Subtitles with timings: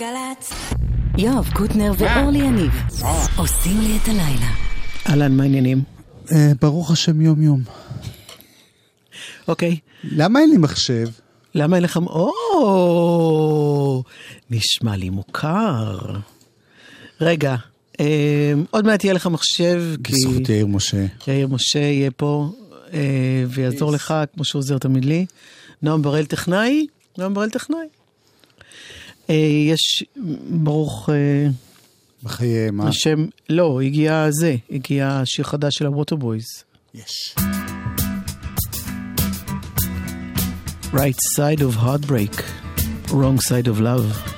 [0.00, 0.52] גל"צ.
[1.18, 2.72] יואב קוטנר ואורלי יניב
[3.36, 4.50] עושים לי את הלילה.
[5.08, 5.82] אהלן, מה העניינים?
[6.32, 7.60] אה, ברוך השם יום יום.
[9.48, 9.78] אוקיי.
[10.04, 11.08] למה אין לי מחשב?
[11.54, 11.96] למה אין לך...
[11.96, 12.32] או,
[14.50, 15.98] נשמע לי מוכר.
[17.20, 17.56] רגע,
[18.00, 21.06] אה, עוד מעט יהיה לך מחשב, כי בזכות יאיר משה.
[21.26, 22.50] יאיר משה יהיה פה
[22.92, 25.26] אה, ויעזור לך, כמו שהוא עוזר תמיד לי.
[25.82, 26.86] נועם בראל טכנאי,
[27.18, 27.86] נועם בראל טכנאי.
[29.30, 29.34] אה,
[29.70, 30.04] יש,
[30.50, 31.48] ברוך אה,
[32.22, 32.88] בחיי מה?
[32.88, 36.44] השם, לא, הגיע זה, הגיע שיר חדש של הווטרבויז.
[36.94, 37.34] יש.
[40.92, 42.34] Right side of heartbreak,
[43.10, 44.35] wrong side of love.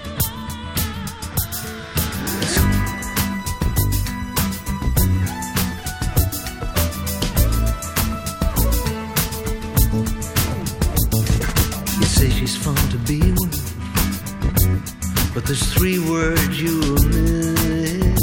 [15.79, 18.19] Three words you omit.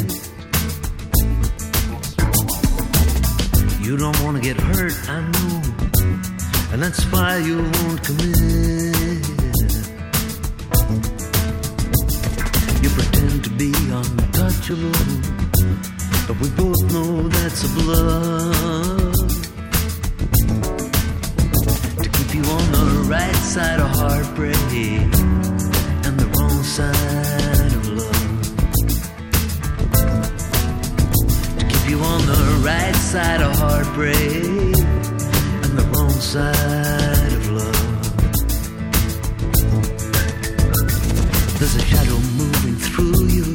[3.82, 5.62] You don't want to get hurt, I know,
[6.74, 9.24] and that's why you won't commit.
[12.84, 14.92] You pretend to be untouchable,
[16.28, 19.16] but we both know that's a bluff
[22.04, 24.58] to keep you on the right side of heartbreak
[33.06, 38.02] side of heartbreak and the wrong side of love.
[41.60, 43.48] There's a shadow moving through you,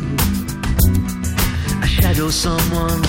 [1.83, 3.03] a shadow someone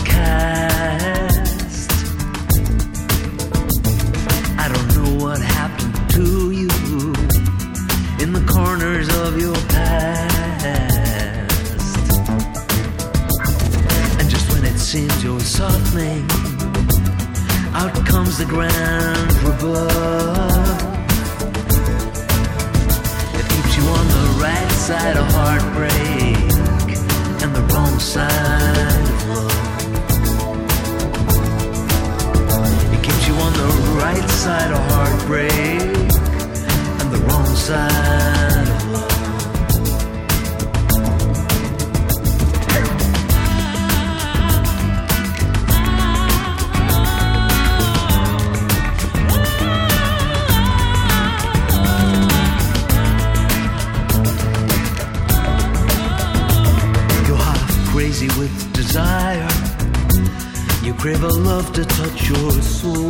[18.41, 20.81] the grand rebuff.
[23.39, 26.37] It keeps you on the right side of heartbreak
[27.43, 29.53] and the wrong side of love.
[32.95, 33.69] It keeps you on the
[34.03, 35.81] right side of heartbreak
[36.99, 38.40] and the wrong side
[61.01, 63.07] crave a love to touch your soul.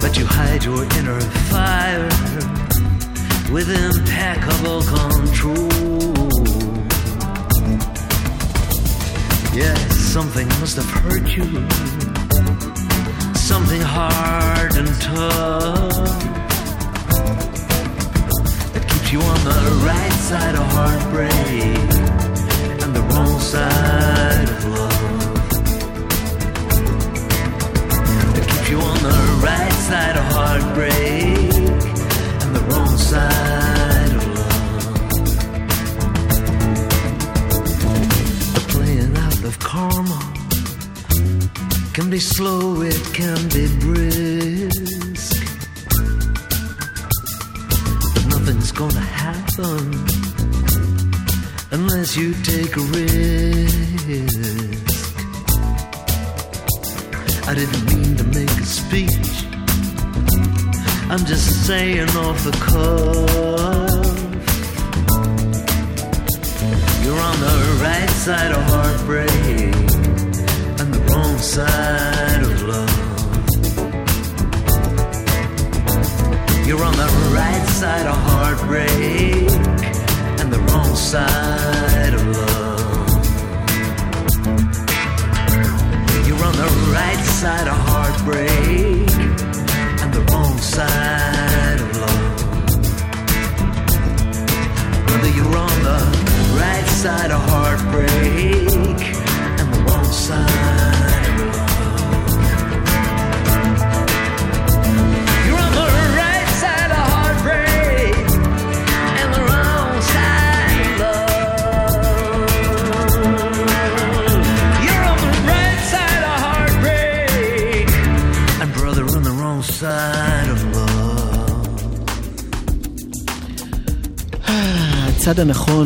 [0.00, 1.20] But you hide your inner
[1.52, 2.08] fire
[3.52, 6.28] with impeccable control.
[9.54, 11.46] Yes, something must have hurt you.
[13.36, 15.94] Something hard and tough
[18.72, 22.31] that keeps you on the right side of heartbreak
[22.94, 24.92] and the wrong side of love.
[28.68, 31.81] You on the right side of heartbreak
[62.32, 63.92] off the cuff.
[67.04, 68.52] You're on the right side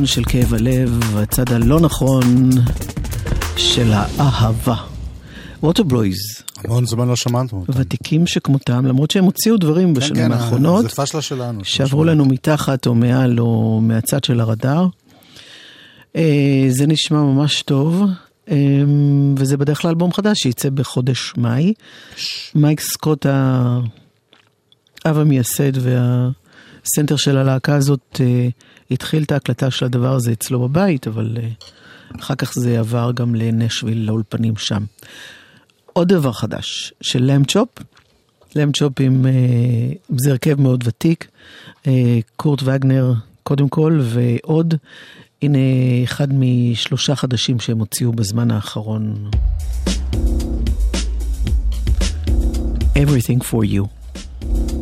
[0.07, 2.51] הנכון של כאב הלב, הצד הלא נכון
[3.57, 4.77] של האהבה.
[5.63, 6.17] Waterboys,
[6.65, 7.73] המון זמן לא שמענו אותם.
[7.77, 11.65] ותיקים שכמותם, למרות שהם הוציאו דברים כן, בשנים כן, האחרונות, זה פשלה שלנו.
[11.65, 14.87] שעברו לנו מתחת או מעל או מהצד של הרדאר.
[16.17, 18.03] אה, זה נשמע ממש טוב,
[18.51, 18.57] אה,
[19.37, 21.73] וזה בדרך כלל אלבום חדש שייצא בחודש מאי.
[22.55, 28.49] מייק סקוט, האב המייסד והסנטר של הלהקה הזאת, אה,
[28.91, 31.49] התחיל את ההקלטה של הדבר הזה אצלו בבית, אבל אה,
[32.21, 34.85] אחר כך זה עבר גם לנשוויל, לאולפנים שם.
[35.93, 37.69] עוד דבר חדש, של למצ'ופ,
[38.55, 39.33] למצ'ופים, אה,
[40.17, 41.29] זה הרכב מאוד ותיק,
[41.87, 43.13] אה, קורט וגנר
[43.43, 44.75] קודם כל, ועוד,
[45.43, 45.59] הנה
[46.05, 49.31] אחד משלושה חדשים שהם הוציאו בזמן האחרון.
[52.97, 54.76] Everything for you.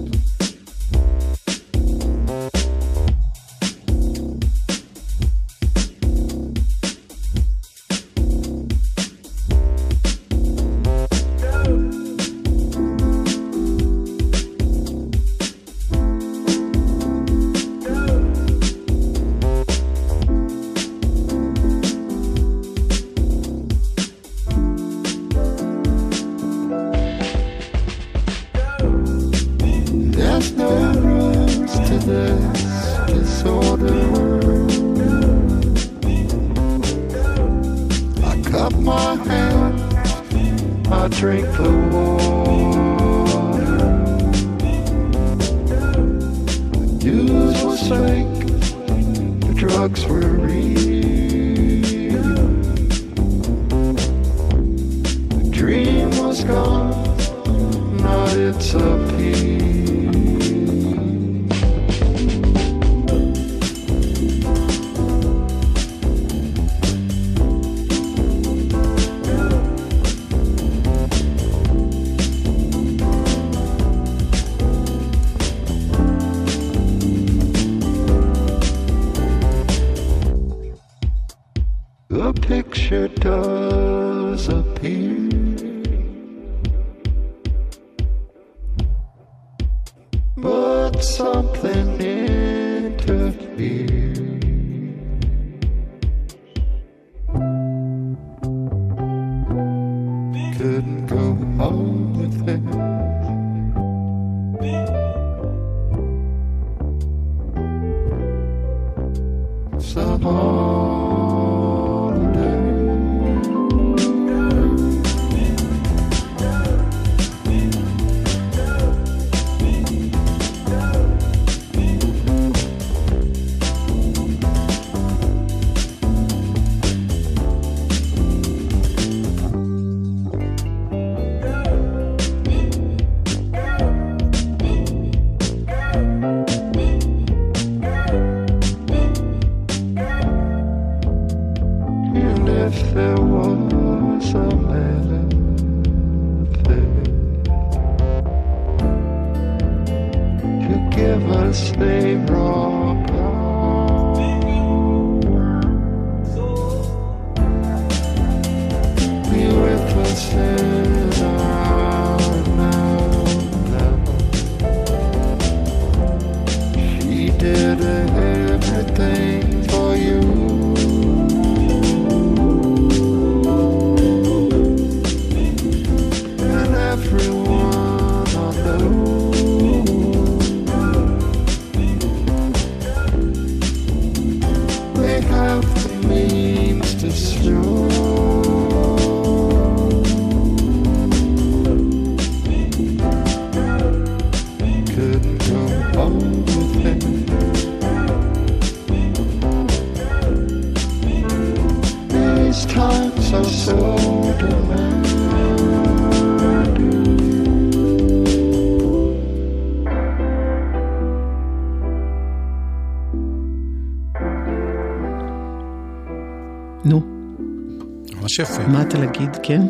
[218.38, 218.66] יפה.
[218.66, 219.30] מה אתה להגיד?
[219.42, 219.62] כן?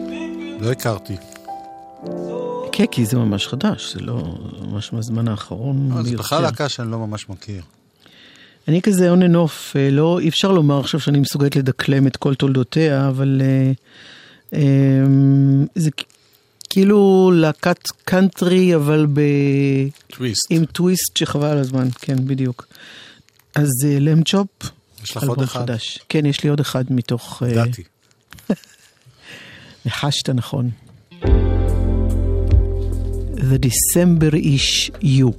[0.61, 1.17] לא הכרתי.
[2.73, 5.91] כן, כי זה ממש חדש, זה לא ממש מהזמן האחרון.
[6.03, 6.17] זה.
[6.17, 7.63] בכלל להקה שאני לא ממש מכיר.
[8.69, 12.35] אני כזה and off, אה, לא, אי אפשר לומר עכשיו שאני מסוגלת לדקלם את כל
[12.35, 13.73] תולדותיה, אבל אה,
[14.55, 15.05] אה,
[15.75, 15.91] זה
[16.71, 19.21] כאילו להקת קאנטרי, אבל ב...
[20.07, 20.47] טוויסט.
[20.51, 22.67] עם טוויסט שחבל על הזמן, כן, בדיוק.
[23.55, 24.49] אז אה, למצ'ופ,
[25.05, 25.61] יש לך עוד אחד?
[25.61, 25.99] חדש.
[26.09, 27.43] כן, יש לי עוד אחד מתוך...
[27.43, 27.83] אה, ידעתי.
[29.85, 30.71] ניחשת נכון.
[33.37, 35.31] The December-ish You.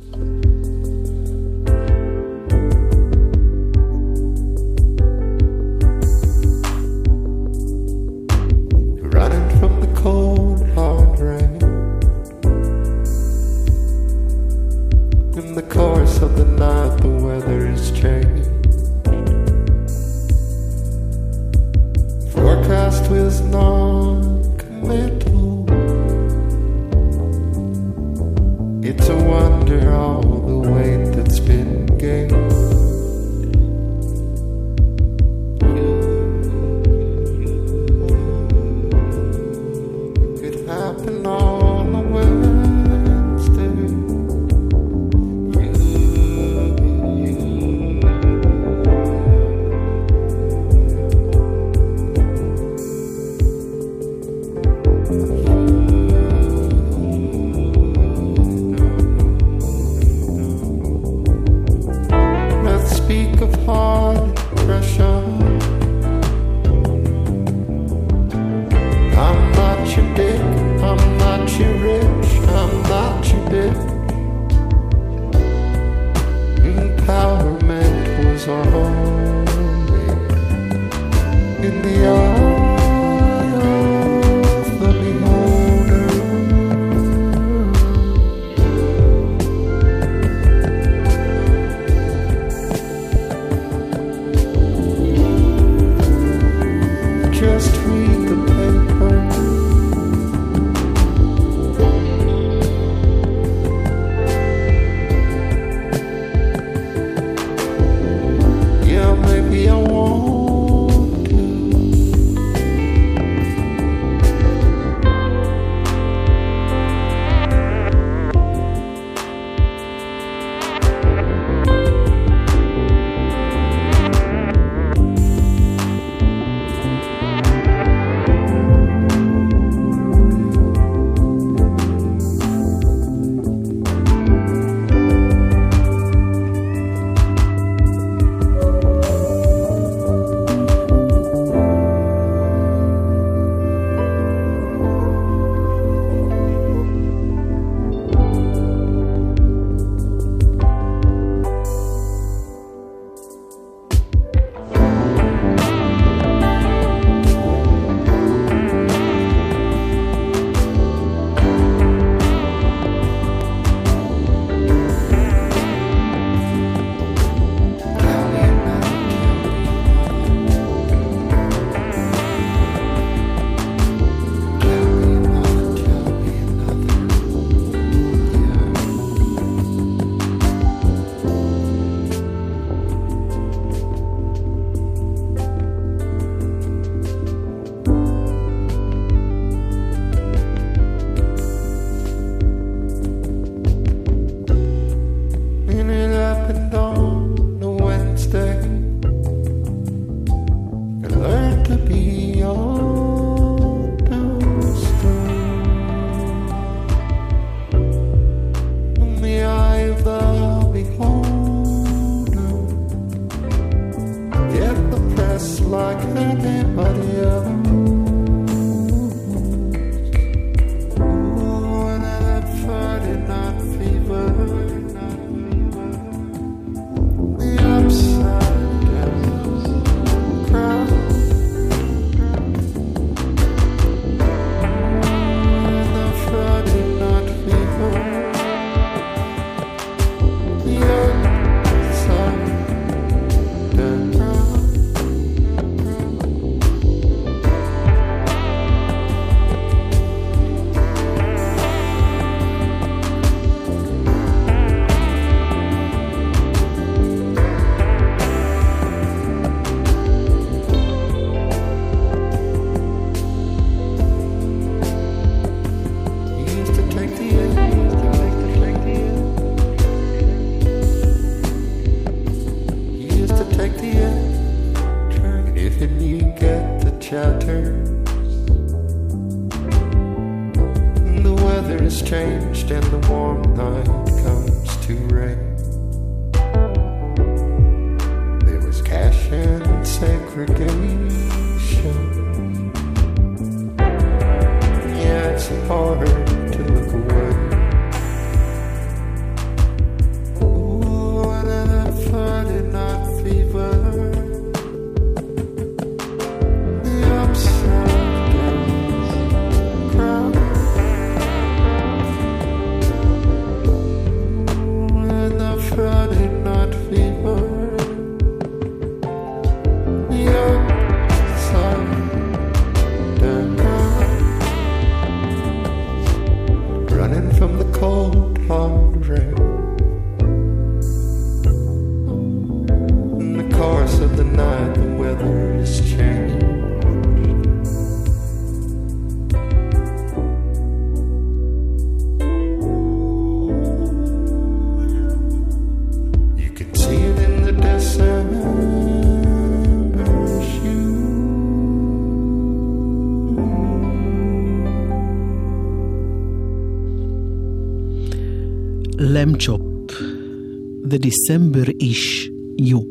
[361.06, 362.30] December Ish
[362.62, 362.82] You.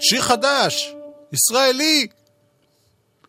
[0.00, 0.94] שיר חדש,
[1.32, 2.06] ישראלי,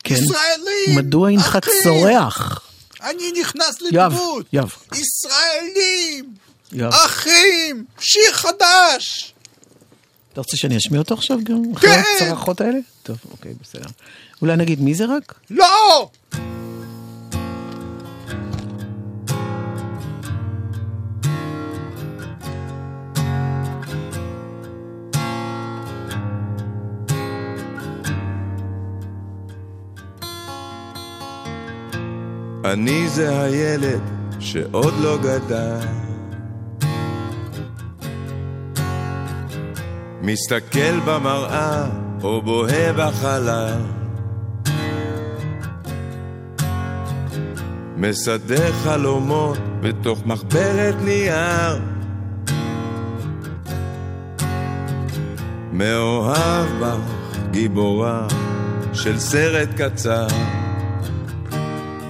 [0.04, 0.16] כן.
[0.16, 0.96] ישראלי!
[0.96, 2.68] מדוע אינך צורח?
[3.02, 4.46] אני נכנס לדמות!
[4.54, 6.36] יואב, ישראלים!
[6.72, 6.94] יואב.
[6.94, 7.86] אחים!
[8.00, 9.34] שיר חדש!
[10.34, 11.62] אתה רוצה שאני אשמיע אותו עכשיו גם?
[11.76, 12.02] אחרי כן.
[12.16, 12.80] הצרחות האלה?
[13.04, 13.90] טוב, אוקיי, בסדר.
[14.42, 15.40] אולי נגיד מי זה רק?
[15.50, 16.10] לא!
[32.66, 34.02] אני זה הילד
[34.40, 35.80] שעוד לא גדל.
[40.22, 41.86] מסתכל במראה
[42.24, 43.80] או בוהה בחלל.
[47.98, 51.82] מסדר חלומות בתוך מחברת נייר.
[55.74, 58.28] מאוהב בך, גיבורה
[58.94, 60.28] של סרט קצר.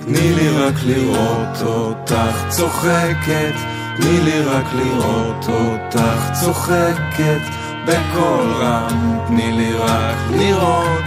[0.06, 3.54] תני לי רק לראות אותך צוחקת,
[3.98, 7.42] תני לי רק לראות אותך צוחקת
[7.86, 11.04] בקול רם, תני לי רק לראות.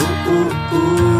[0.00, 1.19] או, או, או.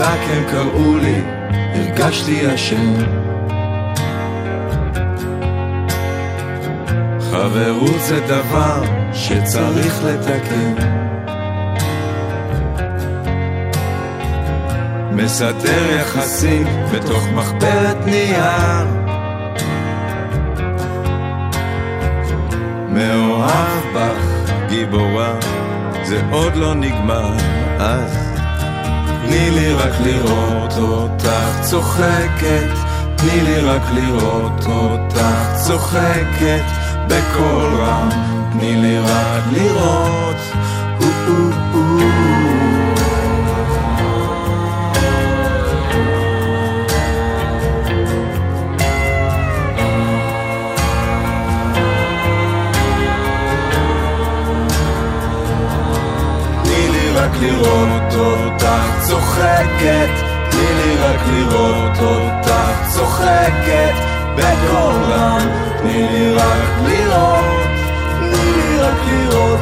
[0.00, 2.94] מנותק הם קראו לי, הרגשתי אשם.
[7.30, 8.82] חברות זה דבר
[9.12, 10.74] שצריך לתקן.
[15.12, 18.86] מסדר יחסים בתוך מחברת נייר.
[22.88, 25.34] מאוהב בך, גיבורה,
[26.02, 27.32] זה עוד לא נגמר,
[27.78, 28.19] אז
[29.30, 32.70] תני לי רק לראות אותך צוחקת,
[33.16, 36.64] תני לי רק לראות אותך צוחקת.
[37.08, 38.08] בקול רם,
[38.52, 40.20] תני לי רק לראות.
[57.40, 60.10] לראות אותך צוחקת,
[60.50, 63.94] תני לי רק לראות אותך צוחקת
[64.34, 65.40] בקול רם,
[65.78, 67.68] תני לי רק לראות,
[68.20, 69.60] תני לי רק לראות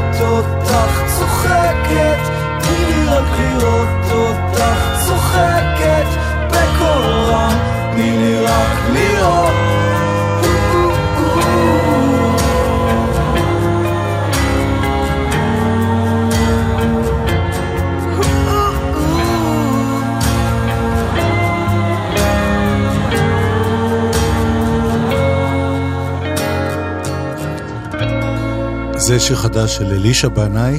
[29.08, 30.78] זה שיר חדש של אלישע בנאי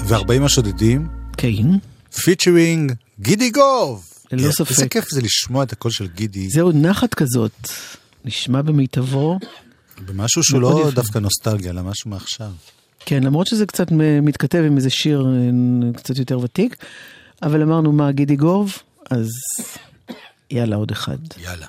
[0.00, 1.48] ו-40 השודדים, כן,
[2.24, 4.04] featuring גידי גוב.
[4.32, 4.92] ללא איזה ספק.
[4.92, 7.52] כיף זה לשמוע את הקול של גידי, זהו נחת כזאת.
[8.24, 9.38] נשמע במיטבו.
[10.06, 10.90] במשהו שהוא לא יפה.
[10.90, 12.50] דווקא נוסטלגיה, אלא משהו מעכשיו.
[13.00, 13.86] כן, למרות שזה קצת
[14.22, 16.76] מתכתב עם איזה שיר אה, קצת יותר ותיק,
[17.42, 18.78] אבל אמרנו מה גידי גוב,
[19.10, 19.28] אז
[20.50, 21.18] יאללה עוד אחד.
[21.42, 21.66] יאללה.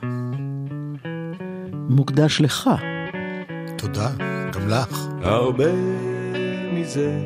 [1.89, 2.69] מוקדש לך.
[3.77, 4.09] תודה,
[4.67, 5.07] לך.
[5.23, 5.71] הרבה
[6.73, 7.19] מזה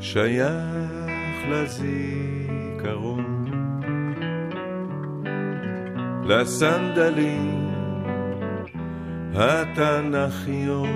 [0.00, 3.24] שייך לזיכרון,
[6.24, 7.68] לסנדלים
[9.34, 10.88] התנ"כיות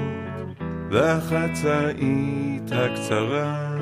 [0.91, 3.75] והחצאית הקצרה,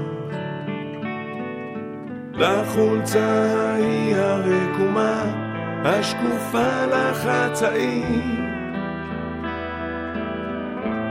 [2.33, 5.23] לחולצה ההיא הרקומה
[5.85, 8.52] השקופה לחצאית.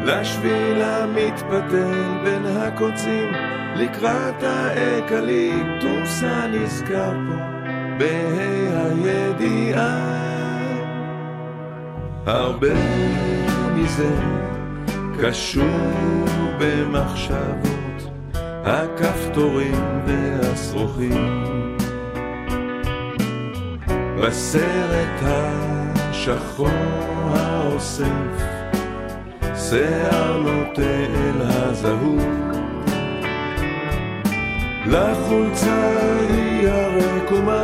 [0.06, 3.32] לשביל המתפתל בין הקוצים
[3.76, 7.36] לקראת האקליפטוס הנזכר פה
[7.98, 10.22] בה"א הידיעה.
[12.26, 12.74] הרבה
[13.76, 14.16] מזה
[15.22, 16.26] קשור
[16.60, 18.12] במחשבות
[18.44, 21.78] הכפתורים והשרוכים
[24.18, 26.70] בסרט השחור
[27.34, 28.61] האוסף
[29.72, 32.56] שיער נוטה אל הזהוב.
[34.86, 35.90] לחולצה
[36.30, 37.64] היא הרקומה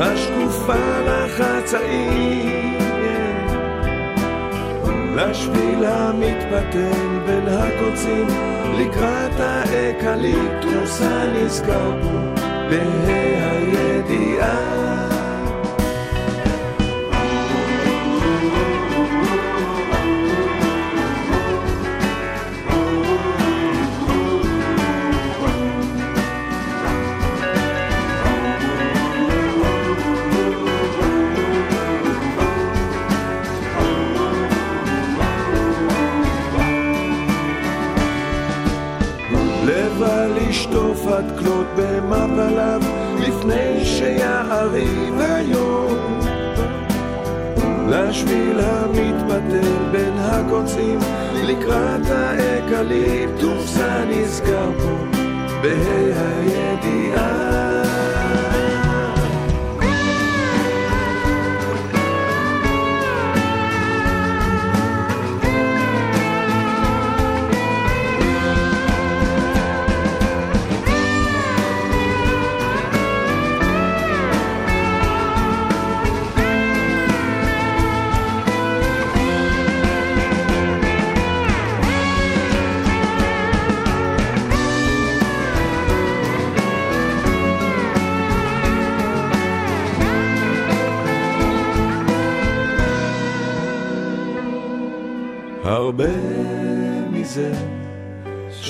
[0.00, 2.78] השקופה לחצאית
[5.16, 8.26] לשביל המתפתל בין הקוצים
[8.78, 14.97] לקראת האקליפטוס הנזכר פה בה"א הידיעה
[42.08, 42.80] כלות במפליו
[43.18, 46.20] לפני שיעריב היום.
[47.88, 50.98] לשביל המתפתל בין הקוצים
[51.34, 55.18] לקראת האקליפטוס הנזכר פה
[55.62, 57.67] בה"א הידיעה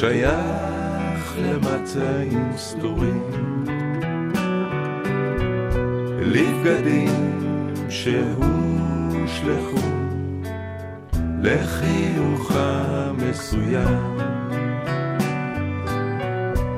[0.01, 3.65] שייך למצעים סדורים,
[6.21, 7.35] לבגדים
[7.91, 9.87] שהושלכו
[11.43, 14.19] לחיוך המסוים,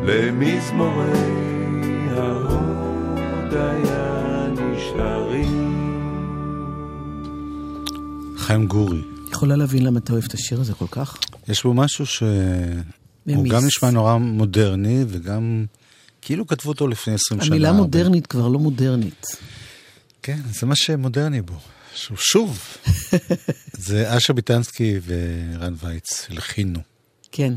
[0.02, 1.12] למזמורי
[2.16, 3.66] ההודיה
[4.50, 5.70] נשארים.
[8.36, 9.02] חיים גורי.
[9.30, 11.18] יכולה להבין למה אתה אוהב את השיר הזה כל כך?
[11.48, 12.28] יש בו משהו שהוא
[13.26, 13.52] ממיס.
[13.52, 15.64] גם נשמע נורא מודרני וגם
[16.22, 17.54] כאילו כתבו אותו לפני 20 שנה.
[17.54, 19.26] המילה מודרנית כבר לא מודרנית.
[20.22, 21.54] כן, זה מה שמודרני בו.
[21.94, 22.58] שהוא שוב.
[23.86, 26.78] זה אשה ביטנסקי ורן וייץ הלחינו.
[27.32, 27.52] כן.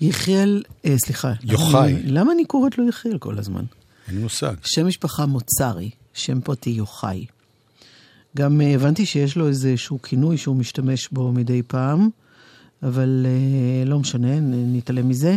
[0.00, 1.32] יחיאל, אה, סליחה.
[1.42, 1.66] יוחאי.
[1.72, 3.64] למה אני- למה אני קוראת לו יחיאל כל הזמן?
[4.08, 4.54] אין לי מושג.
[4.64, 7.26] שם משפחה מוצרי, שם פרטי יוחאי.
[8.36, 12.08] גם אה, הבנתי שיש לו איזשהו כינוי שהוא משתמש בו מדי פעם,
[12.82, 15.36] אבל אה, לא משנה, נתעלם מזה.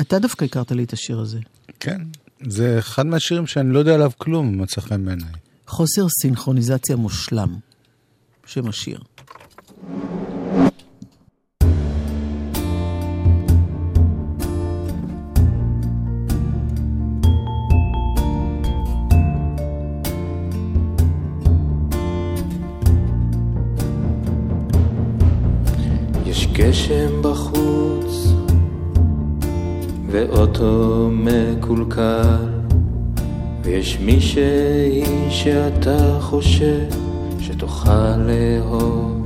[0.00, 1.38] אתה דווקא הכרת לי את השיר הזה.
[1.80, 2.00] כן,
[2.48, 5.32] זה אחד מהשירים שאני לא יודע עליו כלום, מצא חן בעיניי.
[5.66, 7.56] חוסר סינכרוניזציה מושלם,
[8.46, 9.00] שם השיר.
[26.58, 28.32] גשם בחוץ
[30.06, 32.48] ואוטו מקולקל
[33.62, 36.90] ויש מישהי שאתה חושב
[37.40, 39.24] שתוכל לאהוב.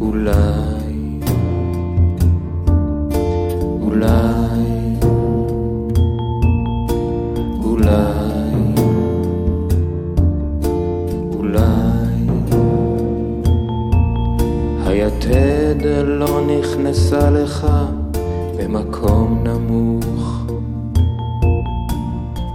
[0.00, 1.20] אולי
[3.80, 4.39] אולי
[16.90, 17.66] נכנסה לך
[18.58, 20.46] במקום נמוך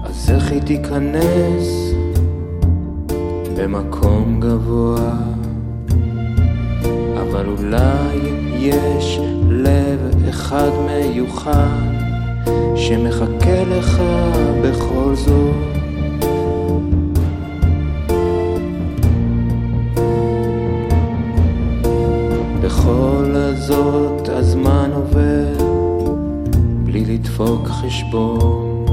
[0.03, 1.93] אז איך היא תיכנס
[3.57, 5.13] במקום גבוה
[7.21, 8.17] אבל אולי
[8.57, 9.19] יש
[9.49, 11.85] לב אחד מיוחד
[12.75, 14.01] שמחכה לך
[14.63, 15.74] בכל זאת.
[27.85, 28.85] חשבון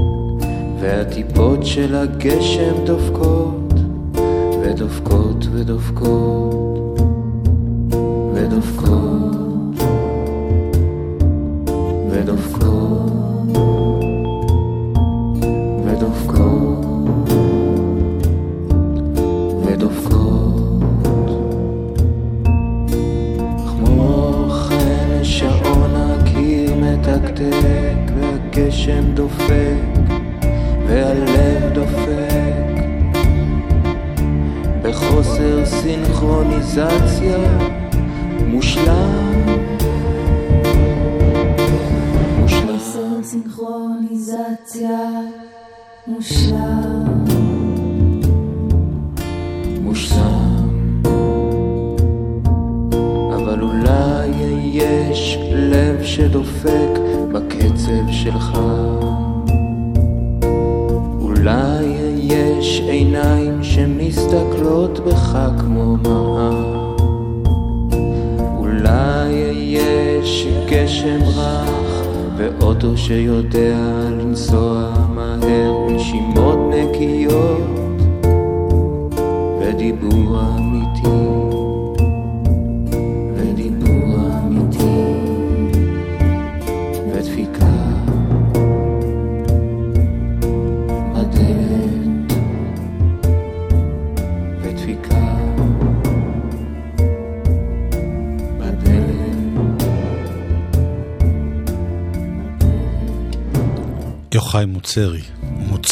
[0.79, 3.73] והטיפות של הגשם דופקות
[4.61, 6.72] ודופקות ודופקות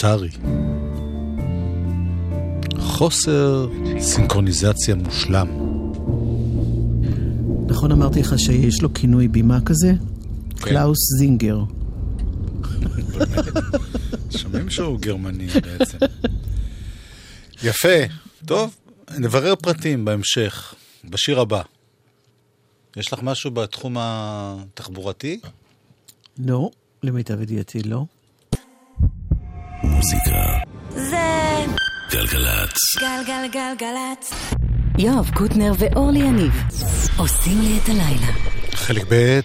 [0.04, 0.30] מוצרי.
[2.80, 3.68] חוסר
[4.00, 5.48] סינכרוניזציה מושלם.
[7.68, 9.94] נכון אמרתי לך שיש לו כינוי במה כזה?
[10.50, 10.56] כן.
[10.56, 11.60] קלאוס זינגר.
[14.38, 15.98] שומעים שהוא גרמני בעצם.
[17.64, 18.00] יפה,
[18.46, 18.76] טוב,
[19.18, 20.74] נברר פרטים בהמשך,
[21.10, 21.62] בשיר הבא.
[22.98, 25.40] יש לך משהו בתחום התחבורתי?
[26.38, 26.70] לא,
[27.04, 28.06] למיטב ידיעתי לא.
[29.84, 30.60] מוזיקה.
[30.89, 31.65] זה
[32.12, 32.78] גלגלצ.
[33.00, 34.34] גלגלגלגלצ.
[34.98, 36.52] יואב קוטנר ואורלי יניב
[37.17, 38.34] עושים לי את הלילה.
[38.74, 39.39] חלק ב'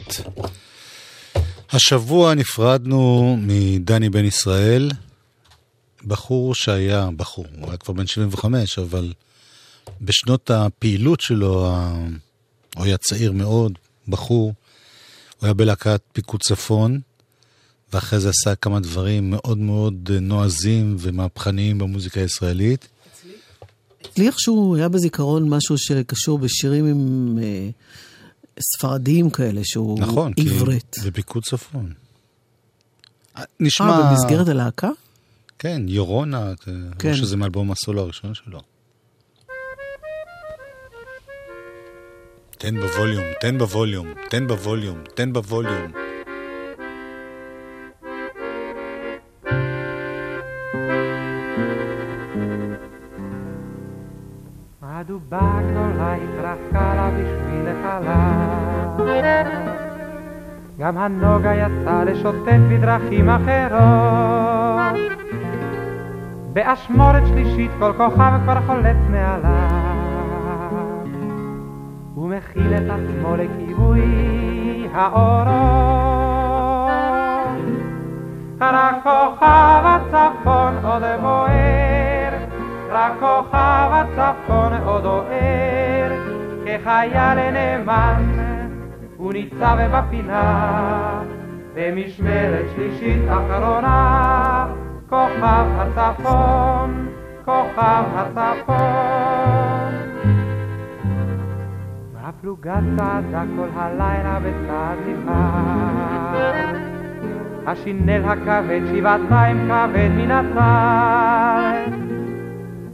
[1.70, 4.90] השבוע נפרדנו מדני בן ישראל,
[6.05, 9.12] בחור שהיה, בחור, הוא היה כבר בן 75, אבל
[10.01, 11.77] בשנות הפעילות שלו,
[12.77, 13.72] הוא היה צעיר מאוד,
[14.09, 14.55] בחור,
[15.38, 17.01] הוא היה בלהקת פיקוד צפון,
[17.92, 22.88] ואחרי זה עשה כמה דברים מאוד מאוד נועזים ומהפכניים במוזיקה הישראלית.
[24.16, 27.68] לי איכשהו היה בזיכרון משהו שקשור בשירים עם אה,
[28.61, 30.96] ספרדיים כאלה, שהוא נכון, כי עברית.
[31.01, 31.92] זה פיקוד צפון.
[33.61, 33.87] נשמע...
[33.87, 34.90] אה, במסגרת הלהקה?
[35.59, 36.72] כן, יורונה, כן.
[36.99, 37.14] כן.
[37.14, 38.61] שזה מאלבום הסולו הראשון שלו.
[42.59, 46.06] תן בווליום, תן בווליום, תן בווליום, תן בווליום.
[55.07, 59.47] הדובה גדולה התרחקה לה בשביל החלל.
[60.79, 65.01] גם הנוגה יצא לשוטט בדרכים אחרות.
[66.53, 69.97] באשמורת שלישית כל כוכב כבר חולץ מעליו.
[72.14, 75.47] הוא מכיל את עצמו לכיבוי האורות.
[78.61, 81.96] רק כוכב הצפון עוד בוער,
[82.90, 86.12] רק כוכב הצפון עוד אוהר,
[86.64, 88.22] כחייל נאמן,
[89.16, 91.22] הוא ניצב בפינה,
[91.75, 94.66] במשמרת שלישית אחרונה,
[95.09, 97.09] כוכב הצפון,
[97.44, 98.87] כוכב הצפון.
[102.22, 106.77] הפלוגה צעדה כל הלילה בצעד נבהל.
[107.66, 111.46] השינל הכבד שבעתיים כבד מן הצל.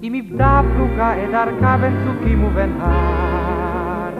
[0.02, 4.12] אם איבדה הפלוגה את דרכה בין צוקים ובין הר.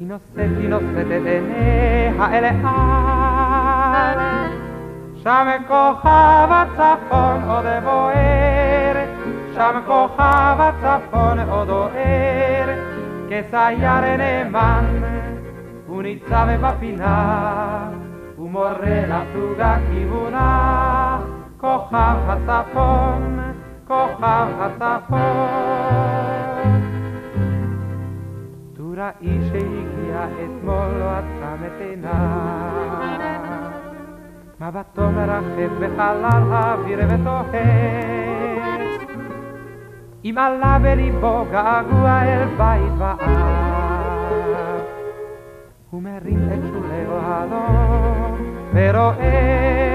[0.00, 4.18] היא נושאת, היא נושאת את עיניה אל העל.
[5.22, 9.04] שם כוכב הצפון עוד בוער,
[9.54, 12.68] שם כוכב הצפון עוד אוהר,
[13.30, 14.84] כסייר נאמן,
[15.86, 17.88] הוא ניצב בפינה,
[18.38, 21.18] ומורה לפלוגה כיוונה,
[21.60, 23.40] כוכב הצפון,
[23.94, 25.20] כוכב הצפון.
[28.76, 32.10] טוראי שהגיע אתמול לא עצם את עיניו,
[34.60, 37.44] מבטו מרחף בחלל האוויר ותוהה,
[40.24, 43.20] אם עלה בליבו געגוע אל בית ואב.
[45.90, 47.66] הוא מרים את שולי אוהלו
[48.74, 49.93] ורואה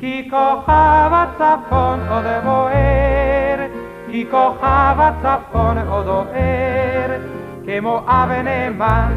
[0.00, 3.66] כי כוכב הצפון עוד בוער,
[4.10, 7.20] כי כוכב הצפון עוד אוהר,
[7.66, 9.12] כמו אב נאמן,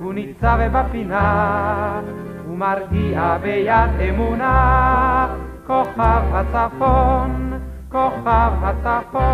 [0.00, 2.00] הוא ניצב בפינה,
[2.48, 5.26] ומרגיע ביד אמונה,
[5.66, 9.24] כוכב הצפון, כוכב הצפון.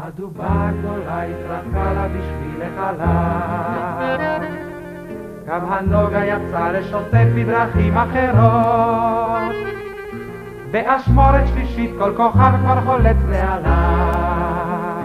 [0.00, 4.63] הדובה הגדולה התרחקה לה בשביל החלל.
[5.46, 9.54] גם הנוגה יצא לשוטט בדרכים אחרות.
[10.70, 15.04] באשמורת שלישית כל כוכב כבר חולץ מעליו.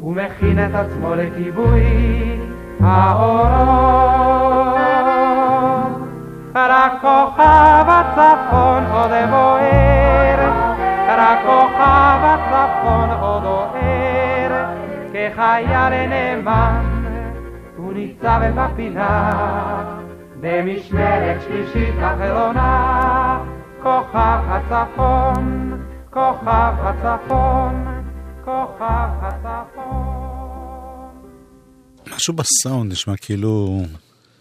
[0.00, 1.82] הוא מכין את עצמו לכיבוי
[2.80, 4.02] האורות.
[6.54, 10.50] רק כוכב הצפון עוד בוער,
[11.08, 14.64] רק כוכב הצפון עוד אוהר,
[15.12, 16.91] כחייל נאמן
[18.02, 19.98] הוא ניצב בפינה,
[20.40, 23.44] במשמרת שלישית אחרונה,
[23.82, 25.72] כוכב הצפון,
[26.10, 27.84] כוכב הצפון,
[28.44, 29.82] כוכב הצפון.
[32.16, 33.82] משהו בסאונד נשמע כאילו...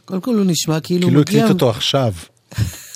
[0.05, 1.21] קודם כל הוא נשמע כאילו כאילו.
[1.21, 2.13] הקליט אותו עכשיו.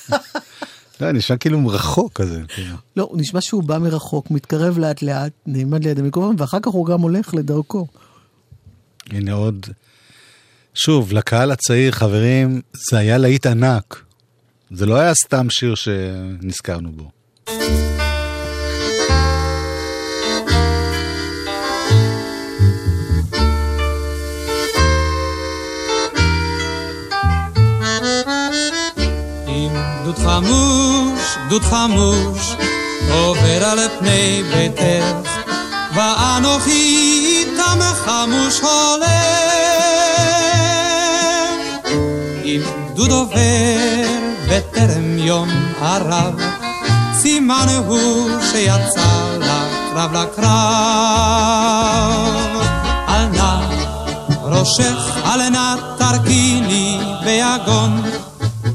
[1.01, 2.41] לא, נשמע כאילו הוא רחוק כזה.
[2.47, 2.75] כאילו.
[2.97, 6.85] לא, הוא נשמע שהוא בא מרחוק, מתקרב לאט לאט, נעמד ליד המיקרופון, ואחר כך הוא
[6.85, 7.87] גם הולך לדרכו.
[9.09, 9.65] הנה עוד...
[10.77, 14.01] שוב, לקהל הצעיר, חברים, זה היה להיט ענק.
[14.71, 17.09] זה לא היה סתם שיר שנזכרנו בו.
[30.01, 32.55] גדוד חמוש, גדוד חמוש,
[33.11, 35.29] עובר על פני ביתך,
[35.95, 39.34] ואנוכי איתם חמוש הולך.
[42.95, 44.07] גדוד עובר
[44.49, 46.41] בטרם יום הרב,
[47.13, 50.45] סימן הוא שיצא לקרב לקרב.
[53.07, 53.59] על נא
[54.43, 58.01] ראשך, על נא תרכיני ביגון,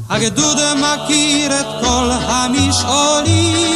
[0.09, 3.71] הגדוד מכיר את כל המשעולים.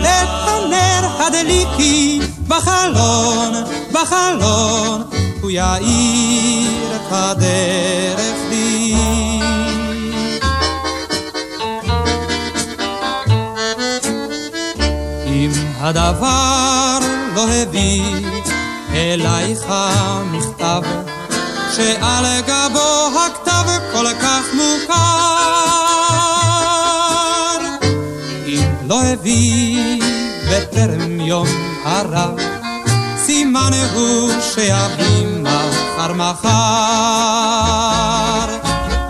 [0.00, 3.52] את הנר הדליקי בחלון,
[3.92, 5.02] בחלון,
[5.46, 8.94] הוא יאיר את הדרך לי.
[15.26, 16.98] אם הדבר
[17.34, 18.02] לא הביא
[18.94, 19.66] אלייך
[20.32, 20.82] מכתב,
[21.76, 24.96] שעל גבו הכתב כל כך מוכר.
[28.46, 30.02] אם לא הביא
[30.50, 31.48] בטרם יום
[31.84, 32.55] הרב,
[33.56, 36.48] סימן הוא שיביא מחר מחר.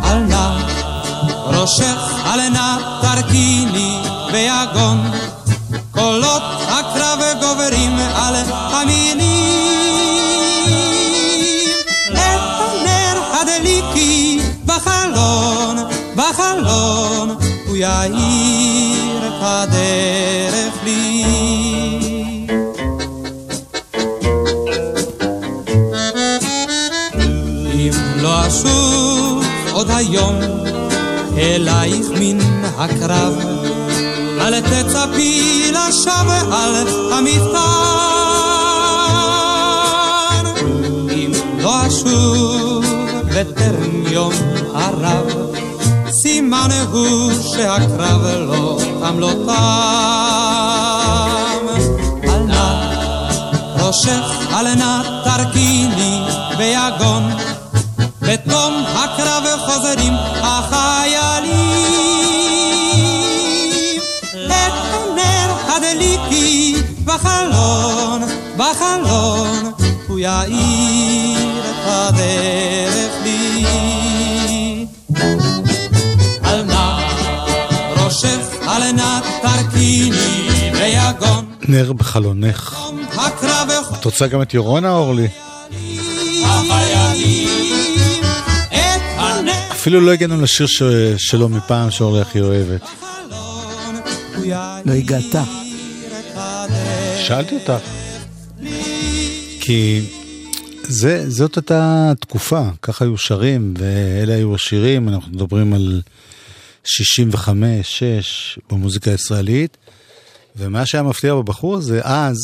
[0.03, 0.51] על נא
[1.47, 3.99] ראשך, על נא תרכיני
[4.33, 5.11] ביגון,
[5.91, 9.27] קולות הקרב גוברים על המילים.
[12.13, 15.77] את הנר הדליקי בחלון,
[16.17, 21.36] בחלון, הוא יאיר את הדרך לי.
[33.11, 33.35] הקרב,
[34.41, 37.57] אל תצפי לשווא על המפתן.
[41.13, 42.85] אם לא אשוב
[43.25, 44.33] בטרם יום
[44.75, 45.27] הרב,
[46.11, 49.53] סימן הוא שהקרב לא תם לא תם.
[52.29, 52.69] על נא
[53.79, 56.21] ראשך, אל נא תרכיני
[56.59, 57.31] ביגון,
[58.21, 61.06] בתום הקרב חוזרים החיילים.
[81.69, 82.79] נר בחלונך.
[84.01, 85.29] את רוצה גם את יורונה, אורלי?
[89.73, 90.83] אפילו לא הגענו לשיר ש...
[91.17, 92.83] שלו מפעם שאורלי הכי אוהבת.
[94.85, 95.37] לא הגעת.
[97.19, 97.85] שאלתי אותך.
[99.61, 100.01] כי
[100.83, 106.03] זה, זאת הייתה תקופה, ככה היו שרים, ואלה היו השירים, אנחנו מדברים על
[106.85, 109.77] 65, 6 במוזיקה הישראלית,
[110.57, 112.37] ומה שהיה מפתיע בבחור הזה אז,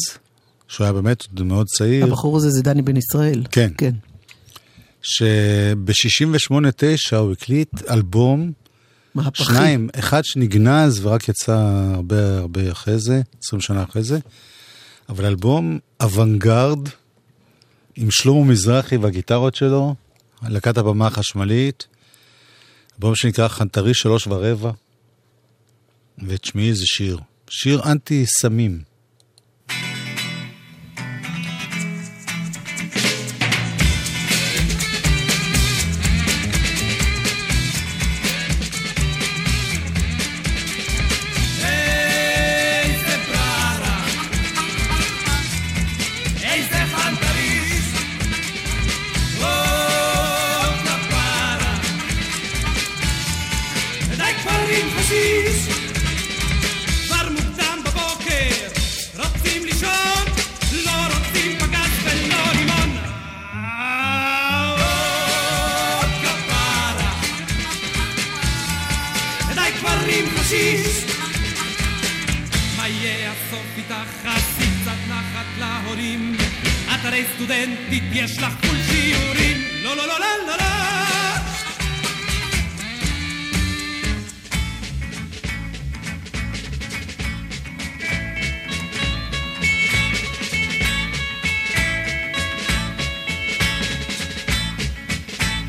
[0.68, 3.44] שהוא היה באמת עוד מאוד צעיר, הבחור הזה זה דני בן ישראל.
[3.50, 3.70] כן.
[3.78, 3.94] כן.
[5.02, 8.52] שב-68-9 הוא הקליט אלבום,
[9.14, 9.44] מהפכי.
[9.44, 11.56] שניים, אחד שנגנז ורק יצא
[11.94, 14.18] הרבה הרבה אחרי זה, 20 שנה אחרי זה,
[15.08, 16.78] אבל אלבום אוונגרד
[17.96, 19.94] עם שלמה מזרחי והגיטרות שלו,
[20.48, 21.86] להקת הבמה החשמלית,
[22.94, 24.70] אלבום שנקרא חנטרי שלוש ורבע,
[26.28, 27.18] ותשמעי איזה שיר,
[27.54, 28.78] שיר אנטי סמים.
[42.88, 43.92] בררה,
[77.12, 79.56] הרי סטודנטית, יש לך פול שיעורים.
[79.84, 80.64] לא, לא, לא, לא, לא, לא.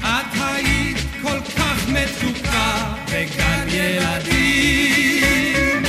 [0.02, 5.84] את היית כל כך מתוקה בגן ילדים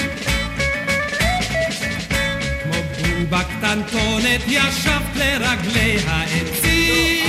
[2.63, 5.04] כמו בובה קטנטונת ישבת
[5.39, 7.24] לרגלי העצים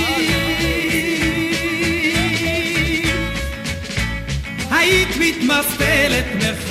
[4.70, 6.65] היית מתמסטלת מחלב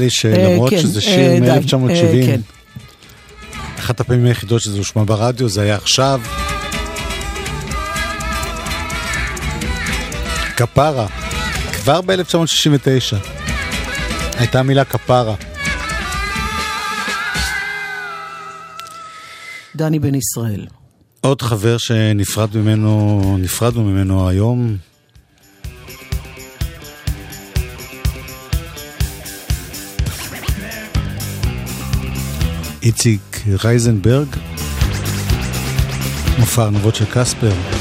[0.00, 2.40] לי שלמרות אה, כן, שזה אה, שיר די, אה, מ-1970, כן.
[3.78, 6.20] אחת הפעמים היחידות שזה הושמע ברדיו, זה היה עכשיו.
[10.56, 11.06] כפרה.
[11.72, 13.16] כבר ב-1969
[14.38, 15.34] הייתה מילה כפרה.
[19.76, 20.66] דני בן ישראל.
[21.20, 23.38] עוד חבר שנפרד ממנו,
[23.76, 24.76] ממנו היום.
[32.82, 34.26] איציק רייזנברג,
[36.38, 37.79] מופע ארנבות של קספר.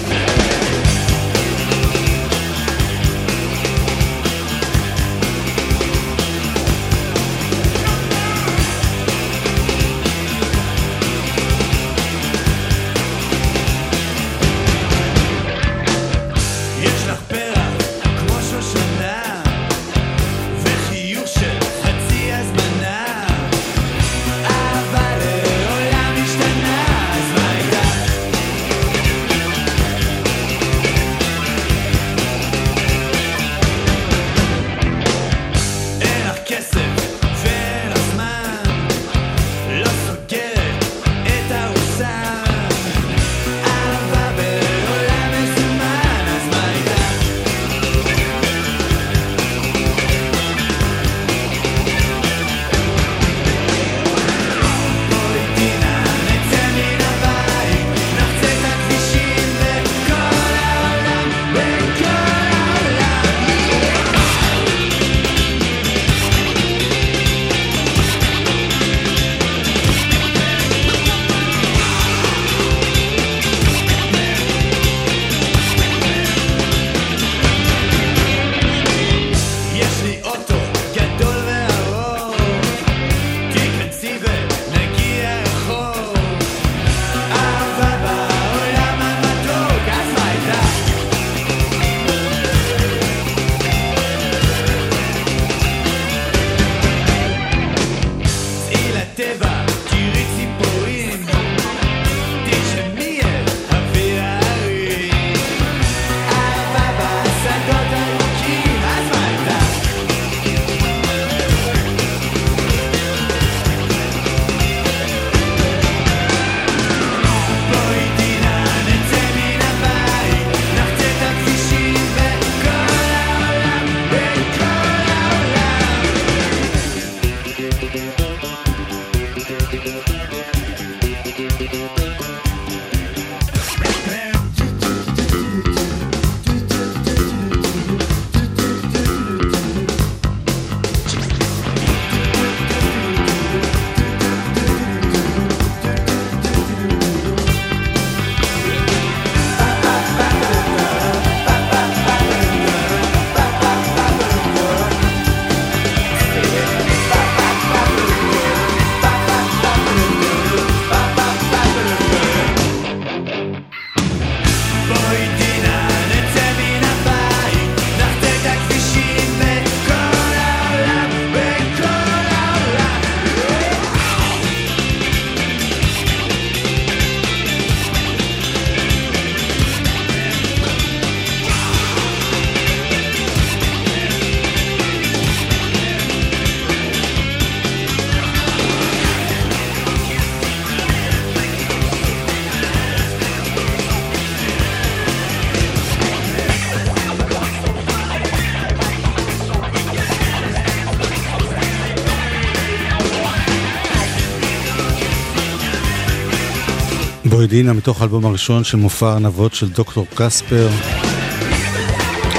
[207.50, 210.70] בואי דינה מתוך האלבום הראשון של מופע ארנבות של דוקטור קספר.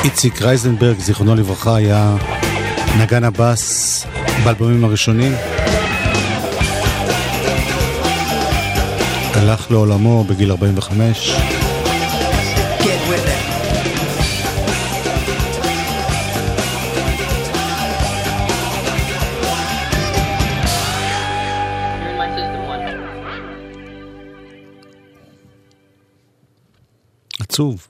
[0.05, 2.17] איציק רייזנברג, זיכרונו לברכה, היה
[2.99, 4.07] נגן הבאס
[4.45, 5.33] באלבומים הראשונים.
[9.35, 11.60] הלך לעולמו בגיל 45.
[27.51, 27.89] עצוב.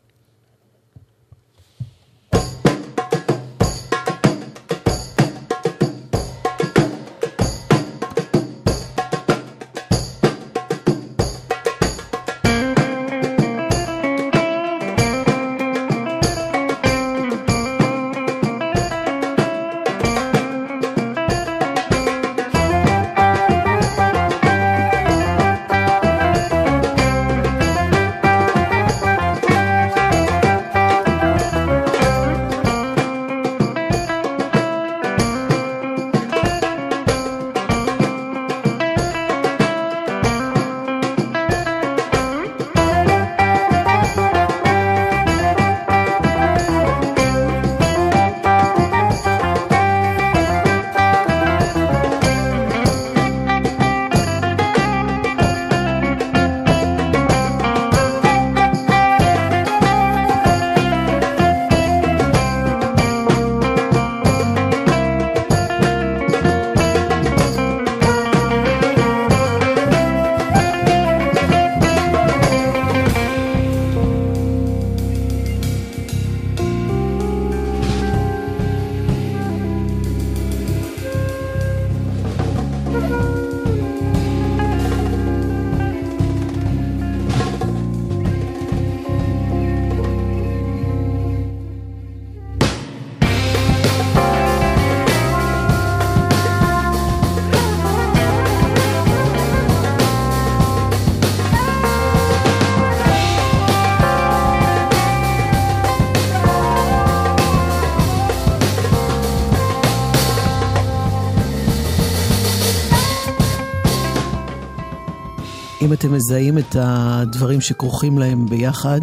[115.91, 119.01] האם אתם מזהים את הדברים שכרוכים להם ביחד,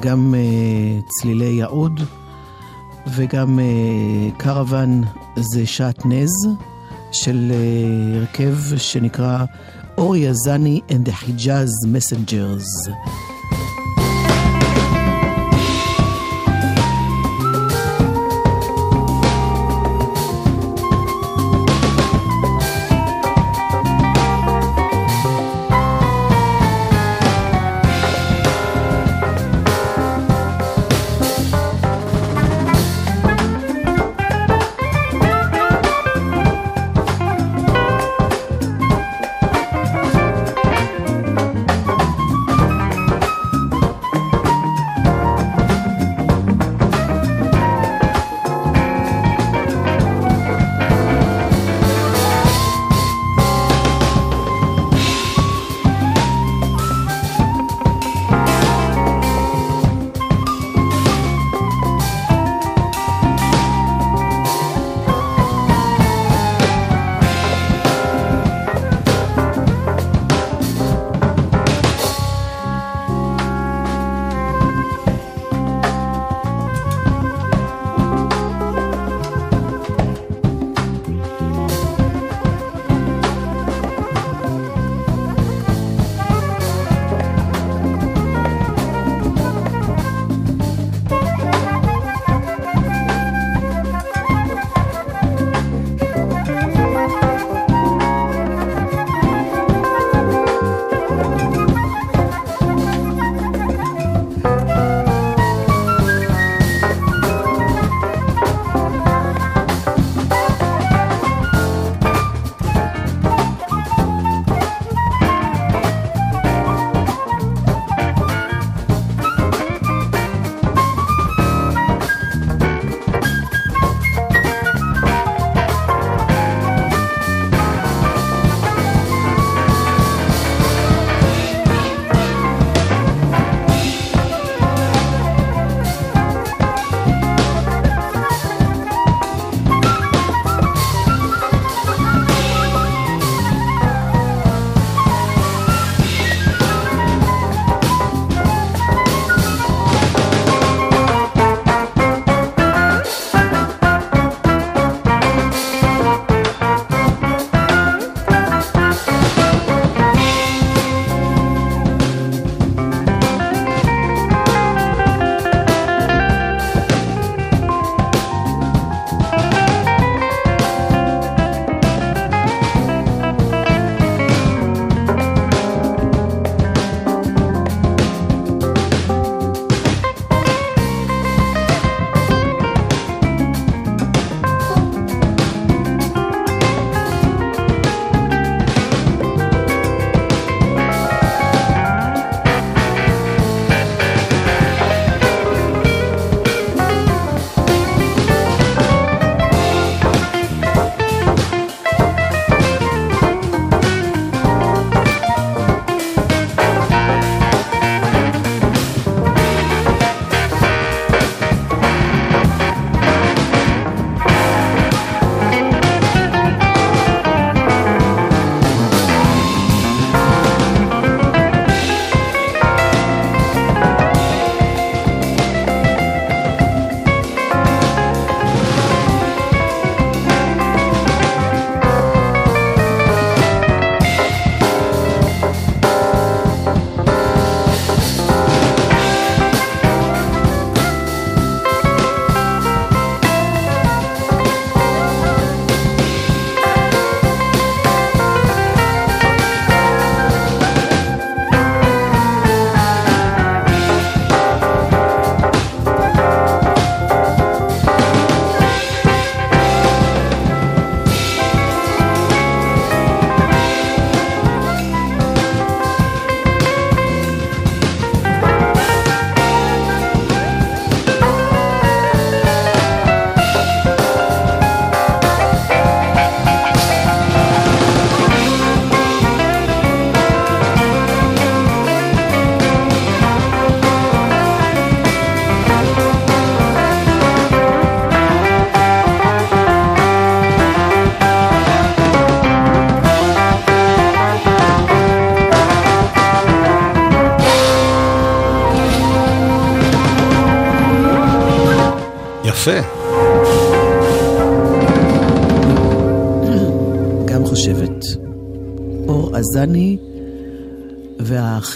[0.00, 2.00] גם uh, צלילי יעוד
[3.14, 5.04] וגם uh, קרוון
[5.36, 6.30] זה שעטנז
[7.12, 9.44] של uh, הרכב שנקרא
[9.98, 12.90] אור יזני and the Hijaz Messengers.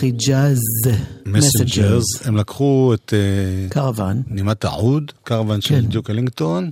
[0.01, 0.59] וה Hijazz
[1.27, 4.23] Messengers, הם לקחו את אה, Caravan.
[4.27, 5.87] נימת העוד, Caravan של כן.
[5.87, 6.71] דיוק אלינגטון.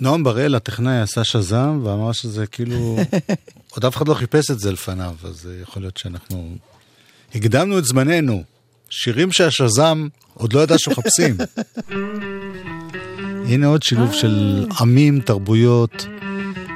[0.00, 2.98] נועם בראל, הטכנאי, עשה שז"ם ואמר שזה כאילו...
[3.74, 6.56] עוד אף אחד לא חיפש את זה לפניו, אז אה, יכול להיות שאנחנו
[7.34, 8.42] הקדמנו את זמננו.
[8.90, 11.36] שירים שהשז"ם עוד לא ידע שמחפשים.
[13.48, 16.06] הנה עוד שילוב של עמים, תרבויות,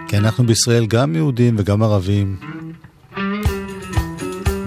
[0.08, 2.55] כי אנחנו בישראל גם יהודים וגם ערבים.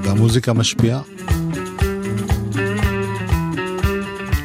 [0.10, 1.02] והמוזיקה משפיעה.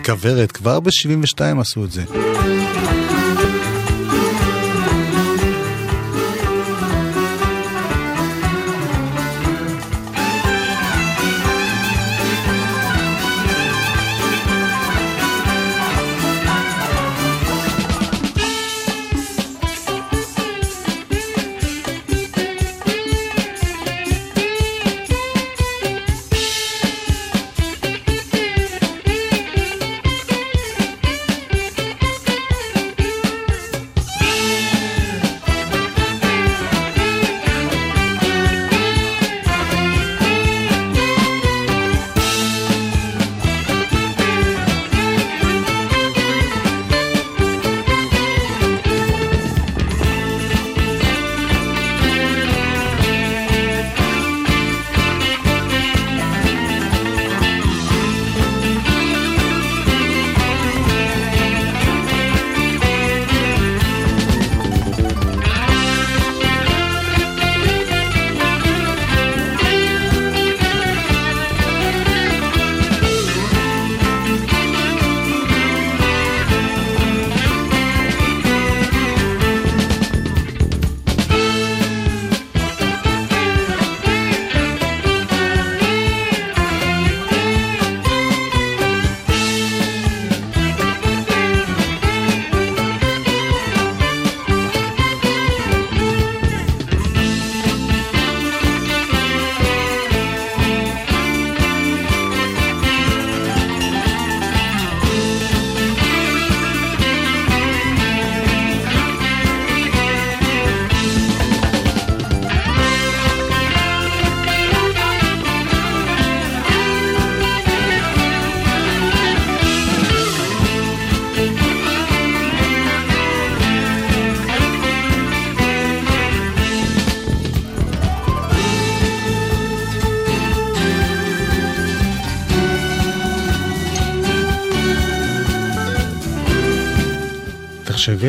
[0.04, 2.23] כוורת, כבר ב-72 עשו את זה.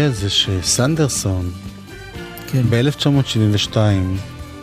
[0.03, 1.51] על זה שסנדרסון
[2.47, 2.61] כן.
[2.69, 3.77] ב-1972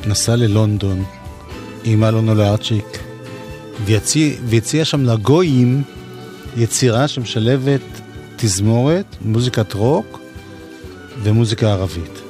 [0.06, 1.04] נסע ללונדון
[1.84, 2.98] עם אלון אולארצ'יק
[3.84, 5.82] והציע, והציע שם לגויים
[6.56, 7.80] יצירה שמשלבת
[8.36, 10.20] תזמורת, מוזיקת רוק
[11.22, 12.20] ומוזיקה ערבית.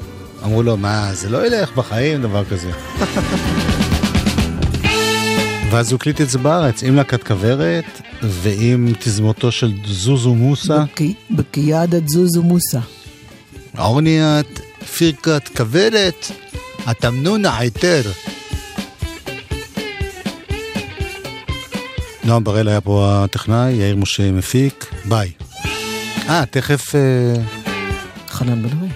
[0.44, 2.70] אמרו לו, מה, זה לא ילך בחיים, דבר כזה.
[5.70, 10.84] ואז הוא הקליט את זה בארץ, עם להקת כוורת ועם תזמורתו של זוזו מוסה.
[11.30, 12.80] בקיאדת זוזו מוסה.
[13.78, 14.60] עורניית
[14.96, 16.30] פירקת כוורת,
[16.86, 18.02] התמנון היתר.
[22.24, 25.30] נועם בראל היה פה הטכנאי, יאיר משה מפיק, ביי.
[26.28, 26.94] אה, תכף...
[26.94, 27.34] אה,
[28.28, 28.91] חנן בן ארי.